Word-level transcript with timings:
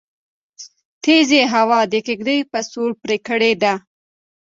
تيزې 1.03 1.41
هوا 1.53 1.79
د 1.91 1.93
کيږدۍ 2.05 2.39
پسول 2.51 2.91
پرې 3.01 3.17
کړی 3.27 3.51
دی 3.61 3.73